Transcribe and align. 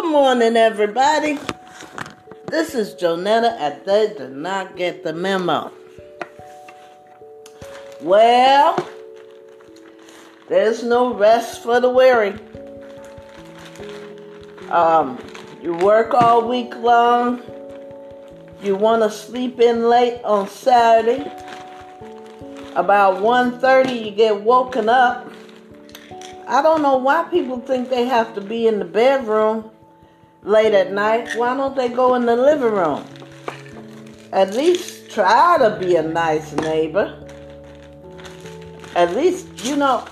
Good 0.00 0.12
morning, 0.12 0.56
everybody. 0.56 1.38
This 2.46 2.74
is 2.74 2.94
Jonetta 2.94 3.50
at 3.60 3.84
They 3.84 4.14
Did 4.16 4.32
Not 4.32 4.74
Get 4.74 5.04
the 5.04 5.12
Memo. 5.12 5.70
Well, 8.00 8.78
there's 10.48 10.82
no 10.82 11.12
rest 11.12 11.62
for 11.62 11.80
the 11.80 11.90
weary. 11.90 12.32
Um, 14.70 15.18
you 15.62 15.74
work 15.74 16.14
all 16.14 16.48
week 16.48 16.74
long. 16.76 17.42
You 18.62 18.76
want 18.76 19.02
to 19.02 19.10
sleep 19.10 19.60
in 19.60 19.90
late 19.90 20.24
on 20.24 20.48
Saturday. 20.48 21.30
About 22.74 23.22
1.30 23.22 24.06
you 24.06 24.10
get 24.12 24.40
woken 24.40 24.88
up 24.88 25.30
I 26.48 26.62
don't 26.62 26.82
know 26.82 26.96
why 26.96 27.28
people 27.30 27.60
think 27.60 27.90
they 27.90 28.06
have 28.06 28.34
to 28.34 28.40
be 28.40 28.66
in 28.66 28.80
the 28.80 28.84
bedroom 28.84 29.70
late 30.42 30.74
at 30.74 30.92
night. 30.92 31.34
Why 31.36 31.56
don't 31.56 31.76
they 31.76 31.88
go 31.88 32.14
in 32.14 32.26
the 32.26 32.36
living 32.36 32.72
room? 32.72 33.04
At 34.32 34.54
least 34.54 35.10
try 35.10 35.58
to 35.58 35.76
be 35.78 35.96
a 35.96 36.02
nice 36.02 36.52
neighbor. 36.52 37.26
At 38.94 39.14
least, 39.14 39.64
you 39.64 39.76
know, 39.76 40.04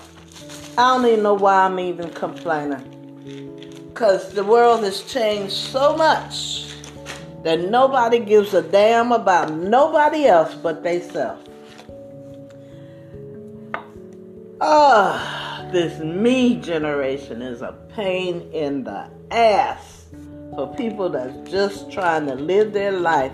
I 0.77 0.95
don't 0.95 1.05
even 1.05 1.23
know 1.23 1.33
why 1.33 1.65
I'm 1.65 1.79
even 1.79 2.09
complaining. 2.11 2.85
Because 3.93 4.31
the 4.31 4.43
world 4.43 4.83
has 4.83 5.03
changed 5.03 5.53
so 5.53 5.95
much 5.95 6.73
that 7.43 7.69
nobody 7.69 8.19
gives 8.19 8.53
a 8.53 8.61
damn 8.61 9.11
about 9.11 9.51
nobody 9.53 10.25
else 10.25 10.53
but 10.55 10.83
themselves. 10.83 11.49
Ah. 14.61 15.35
Oh 15.35 15.39
this 15.71 15.99
me 15.99 16.55
generation 16.55 17.41
is 17.41 17.61
a 17.61 17.73
pain 17.89 18.41
in 18.51 18.83
the 18.83 19.07
ass 19.29 20.05
for 20.55 20.73
people 20.75 21.09
that's 21.09 21.49
just 21.49 21.91
trying 21.91 22.25
to 22.27 22.35
live 22.35 22.73
their 22.73 22.91
life. 22.91 23.31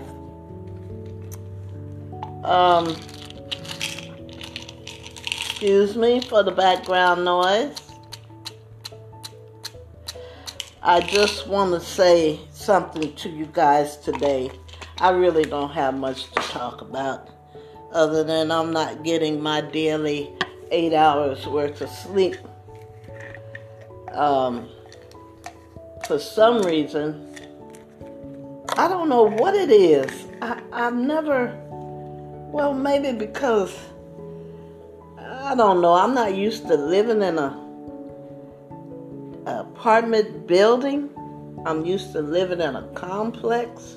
Um, 2.44 2.96
excuse 5.40 5.96
me 5.96 6.20
for 6.20 6.42
the 6.42 6.52
background 6.52 7.24
noise. 7.24 7.76
I 10.82 11.00
just 11.00 11.48
want 11.48 11.72
to 11.72 11.80
say 11.80 12.38
something 12.52 13.12
to 13.16 13.28
you 13.28 13.46
guys 13.46 13.96
today. 13.96 14.50
I 14.98 15.10
really 15.10 15.44
don't 15.44 15.72
have 15.72 15.94
much 15.94 16.30
to 16.30 16.40
talk 16.42 16.80
about 16.80 17.28
other 17.92 18.22
than 18.22 18.52
I'm 18.52 18.72
not 18.72 19.02
getting 19.02 19.42
my 19.42 19.60
daily 19.60 20.30
eight 20.70 20.92
hours 20.92 21.46
worth 21.46 21.80
of 21.80 21.88
sleep. 21.88 22.36
Um, 24.12 24.68
for 26.06 26.18
some 26.18 26.62
reason, 26.62 27.34
I 28.76 28.88
don't 28.88 29.08
know 29.08 29.24
what 29.24 29.54
it 29.54 29.70
is. 29.70 30.26
I, 30.40 30.60
I've 30.72 30.94
never, 30.94 31.52
well, 32.52 32.72
maybe 32.72 33.12
because, 33.12 33.76
I 35.18 35.54
don't 35.54 35.80
know, 35.80 35.94
I'm 35.94 36.14
not 36.14 36.34
used 36.34 36.66
to 36.68 36.74
living 36.74 37.22
in 37.22 37.38
a, 37.38 37.50
a 39.46 39.60
apartment 39.60 40.46
building. 40.46 41.10
I'm 41.66 41.84
used 41.84 42.12
to 42.12 42.22
living 42.22 42.60
in 42.60 42.76
a 42.76 42.82
complex. 42.94 43.96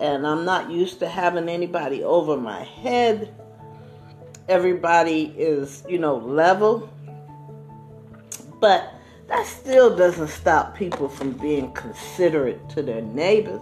And 0.00 0.26
I'm 0.26 0.44
not 0.44 0.70
used 0.70 0.98
to 1.00 1.08
having 1.08 1.48
anybody 1.48 2.04
over 2.04 2.36
my 2.36 2.62
head 2.62 3.34
everybody 4.48 5.34
is, 5.36 5.84
you 5.88 5.98
know, 5.98 6.16
level. 6.16 6.88
But 8.60 8.92
that 9.28 9.46
still 9.46 9.94
doesn't 9.94 10.28
stop 10.28 10.74
people 10.74 11.08
from 11.08 11.32
being 11.32 11.72
considerate 11.72 12.66
to 12.70 12.82
their 12.82 13.02
neighbors. 13.02 13.60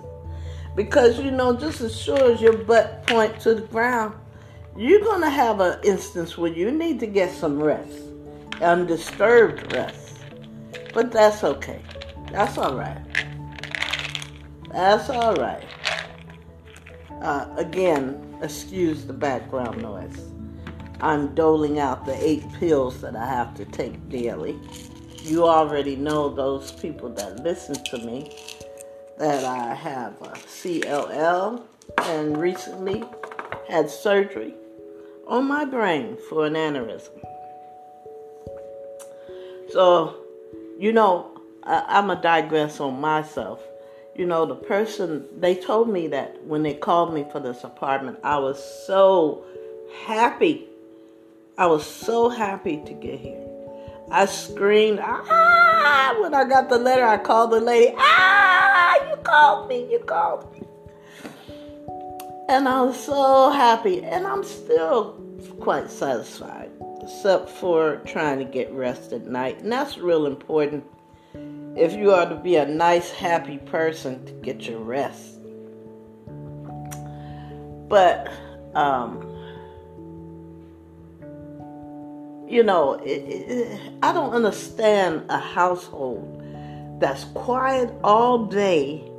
Because, 0.77 1.19
you 1.19 1.31
know, 1.31 1.57
just 1.57 1.81
as 1.81 1.99
sure 1.99 2.33
as 2.33 2.41
your 2.41 2.57
butt 2.57 3.07
point 3.07 3.41
to 3.41 3.55
the 3.55 3.63
ground, 3.63 4.15
you're 4.77 5.01
going 5.01 5.23
to 5.23 5.31
have 5.31 5.61
an 5.61 5.79
instance 5.83 6.39
where 6.39 6.53
you 6.53 6.71
need 6.71 7.01
to 7.01 7.07
get 7.07 7.33
some 7.33 7.61
rest, 7.61 7.99
undisturbed 8.61 9.73
rest. 9.73 10.19
But 10.95 11.11
that's 11.11 11.43
okay. 11.43 11.83
That's 12.31 12.59
all 12.59 12.77
right. 12.77 13.03
That's 14.71 15.11
all 15.11 15.35
right. 15.35 15.65
Uh, 17.23 17.49
again, 17.57 18.37
excuse 18.43 19.05
the 19.05 19.13
background 19.13 19.83
noise. 19.83 20.21
I'm 21.01 21.35
doling 21.35 21.79
out 21.79 22.07
the 22.07 22.17
eight 22.25 22.45
pills 22.55 23.01
that 23.01 23.17
I 23.17 23.27
have 23.27 23.55
to 23.55 23.65
take 23.65 24.09
daily. 24.09 24.59
You 25.27 25.49
already 25.49 25.97
know 25.97 26.29
those 26.29 26.71
people 26.71 27.09
that 27.11 27.43
listen 27.43 27.75
to 27.85 27.99
me 27.99 28.31
that 29.19 29.45
I 29.45 29.75
have 29.75 30.15
a 30.23 30.31
CLL 30.31 31.63
and 32.05 32.37
recently 32.37 33.03
had 33.69 33.91
surgery 33.91 34.55
on 35.27 35.47
my 35.47 35.65
brain 35.65 36.17
for 36.29 36.47
an 36.47 36.55
aneurysm. 36.55 37.21
So, 39.73 40.17
you 40.79 40.93
know, 40.93 41.41
I, 41.65 41.99
am 41.99 42.11
a 42.11 42.23
digress 42.23 42.79
on 42.79 43.01
myself. 43.01 43.61
You 44.15 44.27
know, 44.27 44.47
the 44.47 44.55
person, 44.55 45.27
they 45.37 45.57
told 45.57 45.89
me 45.89 46.07
that 46.07 46.41
when 46.45 46.63
they 46.63 46.75
called 46.75 47.13
me 47.13 47.27
for 47.33 47.41
this 47.41 47.65
apartment, 47.65 48.21
I 48.23 48.39
was 48.39 48.63
so 48.87 49.45
happy 50.05 50.69
I 51.59 51.65
was 51.69 51.87
so 51.87 52.29
happy 52.29 52.83
to 52.85 52.93
get 52.93 53.19
here. 53.19 53.46
I 54.11 54.27
screamed, 54.27 55.01
ah, 55.03 56.17
when 56.21 56.33
I 56.33 56.45
got 56.45 56.69
the 56.69 56.79
letter, 56.79 57.05
I 57.05 57.19
called 57.19 57.51
the 57.51 57.61
lady, 57.61 57.95
ah, 57.99 59.11
you 59.11 59.17
called 59.17 59.69
me, 59.69 59.91
you 59.91 59.99
called 59.99 60.53
me. 60.53 60.63
And 62.49 62.69
I 62.69 62.83
was 62.83 62.99
so 62.99 63.51
happy, 63.51 64.05
and 64.05 64.27
I'm 64.27 64.45
still 64.45 65.21
quite 65.61 65.91
satisfied, 65.91 66.71
except 67.03 67.51
for 67.51 67.97
trying 68.07 68.39
to 68.39 68.45
get 68.45 68.73
rest 68.73 69.13
at 69.13 69.27
night. 69.27 69.61
And 69.61 69.73
that's 69.73 69.99
real 69.99 70.27
important 70.27 70.85
if 71.77 71.93
you 71.93 72.13
are 72.13 72.29
to 72.29 72.37
be 72.37 72.57
a 72.57 72.65
nice, 72.65 73.11
happy 73.11 73.59
person 73.59 74.25
to 74.27 74.33
get 74.35 74.69
your 74.69 74.79
rest. 74.79 75.41
But, 77.89 78.31
um, 78.75 79.36
you 82.49 82.63
know, 82.63 82.95
it, 82.95 83.09
it, 83.09 83.81
I 84.03 84.13
don't 84.13 84.33
understand 84.33 85.25
a 85.29 85.39
household 85.39 86.43
that's 87.01 87.25
quiet 87.35 87.93
all 88.03 88.47
day 88.47 89.11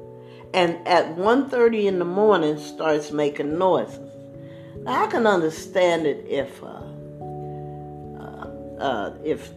and 0.54 0.88
at 0.88 1.16
1.30 1.18 1.86
in 1.86 2.00
the 2.00 2.06
morning 2.06 2.58
starts 2.58 3.12
making 3.12 3.58
noises. 3.58 4.00
Now, 4.84 5.04
I 5.04 5.08
can 5.08 5.28
understand 5.28 6.08
it 6.08 6.26
if 6.28 6.64
uh, 6.64 6.68
uh, 8.20 8.48
uh, 8.80 9.14
if 9.24 9.52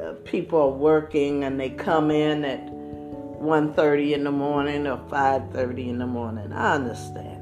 uh, 0.00 0.12
people 0.24 0.60
are 0.60 0.70
working 0.70 1.44
and 1.44 1.58
they 1.58 1.70
come 1.70 2.10
in 2.10 2.44
at 2.44 2.64
1.30 2.66 4.12
in 4.12 4.24
the 4.24 4.30
morning 4.30 4.86
or 4.86 4.98
5.30 4.98 5.88
in 5.88 5.98
the 5.98 6.06
morning. 6.06 6.52
I 6.52 6.74
understand. 6.74 7.41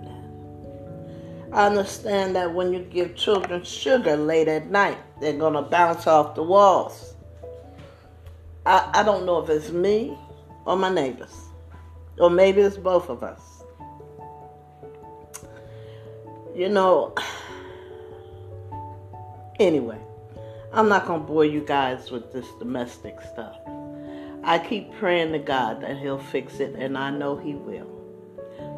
I 1.53 1.66
understand 1.66 2.37
that 2.37 2.55
when 2.55 2.72
you 2.72 2.81
give 2.81 3.16
children 3.16 3.65
sugar 3.65 4.16
late 4.16 4.47
at 4.47 4.71
night, 4.71 4.99
they're 5.21 5.37
going 5.37 5.55
to 5.55 5.62
bounce 5.62 6.06
off 6.06 6.37
the 6.37 6.44
walls. 6.44 7.15
I, 8.65 8.88
I 8.94 9.03
don't 9.03 9.27
know 9.27 9.43
if 9.43 9.50
it's 9.50 9.71
me 9.71 10.16
or 10.65 10.77
my 10.77 10.93
neighbors, 10.94 11.34
or 12.19 12.31
maybe 12.31 12.60
it's 12.60 12.77
both 12.77 13.09
of 13.09 13.25
us. 13.25 13.41
You 16.55 16.69
know, 16.69 17.15
anyway, 19.59 19.98
I'm 20.72 20.89
not 20.89 21.07
going 21.07 21.22
to 21.22 21.27
bore 21.27 21.45
you 21.45 21.63
guys 21.63 22.13
with 22.13 22.33
this 22.33 22.47
domestic 22.60 23.19
stuff. 23.33 23.57
I 24.45 24.59
keep 24.60 24.95
praying 24.98 25.33
to 25.33 25.39
God 25.41 25.83
that 25.83 25.98
He'll 25.98 26.19
fix 26.19 26.60
it, 26.60 26.77
and 26.77 26.97
I 26.97 27.10
know 27.10 27.36
He 27.36 27.54
will. 27.54 27.99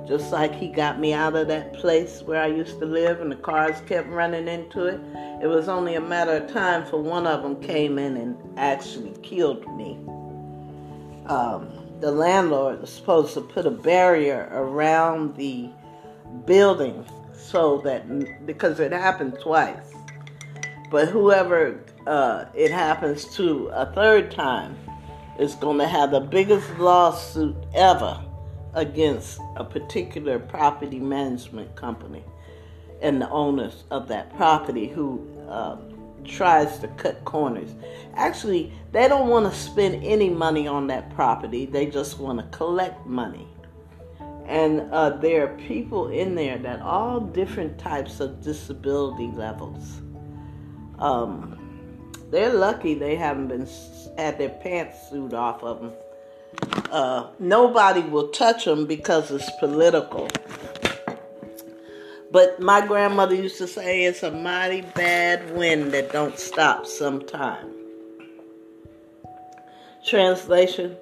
Just 0.07 0.33
like 0.33 0.55
he 0.55 0.69
got 0.69 0.99
me 0.99 1.13
out 1.13 1.37
of 1.37 1.47
that 1.49 1.75
place 1.75 2.23
where 2.23 2.43
I 2.43 2.49
used 2.49 2.81
to 2.81 2.87
live 2.87 3.21
and 3.21 3.31
the 3.31 3.37
cars 3.37 3.81
kept 3.87 4.09
running 4.09 4.49
into 4.49 4.87
it. 4.87 5.01
It 5.41 5.47
was 5.47 5.69
only 5.69 5.95
a 5.95 6.01
matter 6.01 6.33
of 6.39 6.53
time 6.53 6.85
for 6.87 7.01
one 7.01 7.27
of 7.27 7.43
them 7.43 7.61
came 7.61 7.99
in 7.99 8.17
and 8.17 8.37
actually 8.59 9.15
killed 9.23 9.65
me. 9.77 9.99
Um, 11.27 11.69
the 12.01 12.11
landlord 12.11 12.81
was 12.81 12.91
supposed 12.91 13.35
to 13.35 13.41
put 13.43 13.65
a 13.65 13.71
barrier 13.71 14.49
around 14.51 15.37
the 15.37 15.71
building 16.47 17.07
so 17.33 17.79
that 17.85 18.45
because 18.45 18.81
it 18.81 18.91
happened 18.93 19.39
twice. 19.41 19.95
But 20.91 21.09
whoever 21.09 21.81
uh, 22.09 22.47
it 22.55 22.73
happens 22.73 23.25
to 23.37 23.69
a 23.69 23.87
third 23.93 24.33
time 24.33 24.77
is 25.39 25.55
going 25.55 25.79
to 25.79 25.87
have 25.87 26.11
the 26.11 26.21
biggest 26.21 26.69
lawsuit 26.79 27.57
ever 27.75 28.21
against 28.75 29.41
a 29.57 29.65
particular 29.65 30.39
property 30.39 30.99
management 30.99 31.75
company 31.77 32.25
and 33.01 33.21
the 33.21 33.29
owners 33.31 33.85
of 33.91 34.09
that 34.09 34.35
property 34.37 34.87
who 34.87 35.27
uh, 35.49 35.77
tries 36.25 36.79
to 36.79 36.89
cut 36.89 37.25
corners. 37.25 37.75
Actually, 38.15 38.73
they 38.93 39.09
don't 39.09 39.29
want 39.29 39.53
to 39.53 39.59
spend 39.59 40.03
any 40.05 40.31
money 40.31 40.67
on 40.67 40.87
that 40.87 41.11
property. 41.15 41.67
They 41.67 41.87
just 41.87 42.19
want 42.19 42.39
to 42.39 42.57
collect 42.57 43.07
money. 43.07 43.49
And 44.47 44.93
uh, 44.93 45.11
there 45.11 45.45
are 45.45 45.57
people 45.57 46.09
in 46.09 46.35
there 46.35 46.59
that 46.59 46.81
all 46.81 47.21
different 47.21 47.79
types 47.79 48.21
of 48.21 48.43
disability 48.43 49.29
levels. 49.29 50.01
Um, 50.99 51.59
they're 52.31 52.53
lucky 52.53 52.95
they 52.95 53.17
haven't 53.17 53.49
been 53.49 53.69
had 54.17 54.39
their 54.39 54.49
pants 54.49 55.11
sued 55.11 55.35
off 55.35 55.63
of 55.63 55.81
them. 55.81 55.93
Uh, 56.93 57.27
nobody 57.39 58.03
will 58.03 58.29
touch 58.29 58.67
them 58.67 58.85
because 58.85 59.31
it's 59.31 59.51
political. 59.59 60.29
But 62.31 62.61
my 62.61 62.87
grandmother 62.87 63.35
used 63.35 63.57
to 63.59 63.67
say 63.67 64.05
it's 64.05 64.23
a 64.23 64.31
mighty 64.31 64.83
bad 64.83 65.57
wind 65.57 65.93
that 65.93 66.13
don't 66.13 66.39
stop 66.39 66.85
sometime. 66.85 67.73
Translation 70.07 70.97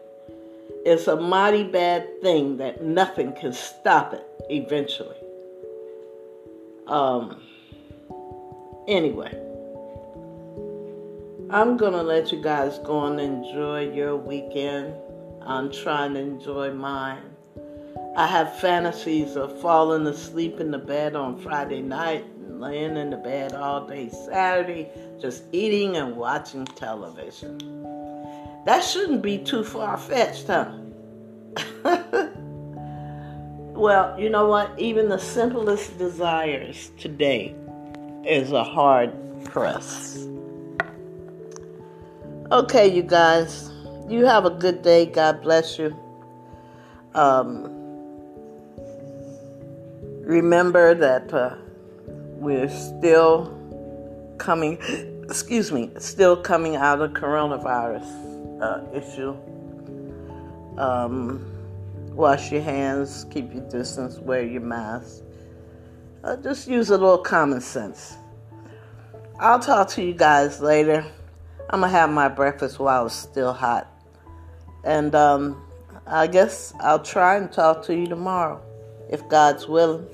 It's 0.84 1.08
a 1.08 1.16
mighty 1.16 1.64
bad 1.64 2.22
thing 2.22 2.58
that 2.58 2.84
nothing 2.84 3.32
can 3.32 3.52
stop 3.52 4.14
it 4.14 4.24
eventually. 4.48 5.16
Um 6.86 7.42
anyway. 8.86 9.36
I'm 11.50 11.76
gonna 11.76 12.04
let 12.04 12.30
you 12.30 12.40
guys 12.40 12.78
go 12.78 13.06
and 13.06 13.18
enjoy 13.18 13.90
your 13.92 14.14
weekend. 14.14 14.94
I'm 15.46 15.72
trying 15.72 16.14
to 16.14 16.20
enjoy 16.20 16.72
mine. 16.72 17.22
I 18.16 18.26
have 18.26 18.58
fantasies 18.58 19.36
of 19.36 19.60
falling 19.60 20.06
asleep 20.06 20.60
in 20.60 20.70
the 20.70 20.78
bed 20.78 21.16
on 21.16 21.38
Friday 21.38 21.80
night 21.80 22.24
and 22.24 22.60
laying 22.60 22.96
in 22.96 23.10
the 23.10 23.16
bed 23.16 23.54
all 23.54 23.86
day 23.86 24.10
Saturday, 24.10 24.88
just 25.20 25.44
eating 25.52 25.96
and 25.96 26.16
watching 26.16 26.66
television. 26.66 27.58
That 28.66 28.82
shouldn't 28.84 29.22
be 29.22 29.38
too 29.38 29.64
far 29.64 29.96
fetched, 29.96 30.48
huh? 30.48 30.72
well, 33.74 34.20
you 34.20 34.28
know 34.28 34.46
what? 34.46 34.78
Even 34.78 35.08
the 35.08 35.18
simplest 35.18 35.96
desires 35.98 36.90
today 36.98 37.54
is 38.24 38.52
a 38.52 38.62
hard 38.62 39.12
press. 39.44 40.26
Okay, 42.52 42.88
you 42.88 43.02
guys, 43.02 43.69
you 44.10 44.26
have 44.26 44.44
a 44.44 44.50
good 44.50 44.82
day. 44.82 45.06
God 45.06 45.42
bless 45.42 45.78
you. 45.78 45.96
Um, 47.14 47.64
remember 50.22 50.94
that 50.94 51.32
uh, 51.32 51.54
we're 52.08 52.68
still 52.68 53.56
coming, 54.38 54.78
excuse 55.22 55.70
me, 55.70 55.90
still 55.98 56.36
coming 56.36 56.76
out 56.76 57.00
of 57.00 57.12
coronavirus 57.12 58.60
uh, 58.60 58.84
issue. 58.92 59.36
Um, 60.76 61.46
wash 62.14 62.50
your 62.50 62.62
hands, 62.62 63.26
keep 63.30 63.52
your 63.52 63.68
distance, 63.68 64.18
wear 64.18 64.44
your 64.44 64.62
mask. 64.62 65.22
Uh, 66.24 66.36
just 66.36 66.68
use 66.68 66.90
a 66.90 66.98
little 66.98 67.18
common 67.18 67.60
sense. 67.60 68.16
I'll 69.38 69.60
talk 69.60 69.88
to 69.90 70.02
you 70.02 70.12
guys 70.12 70.60
later. 70.60 71.04
I'm 71.70 71.80
gonna 71.80 71.92
have 71.92 72.10
my 72.10 72.28
breakfast 72.28 72.78
while 72.78 73.06
it's 73.06 73.14
still 73.14 73.52
hot. 73.52 73.89
And 74.84 75.14
um, 75.14 75.62
I 76.06 76.26
guess 76.26 76.72
I'll 76.80 77.02
try 77.02 77.36
and 77.36 77.52
talk 77.52 77.84
to 77.84 77.94
you 77.94 78.06
tomorrow, 78.06 78.60
if 79.10 79.26
God's 79.28 79.68
willing. 79.68 80.06